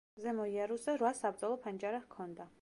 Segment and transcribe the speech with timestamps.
[0.21, 2.51] ზემო იარუსზე რვა საბრძოლო ფანჯარა ჰქონდა.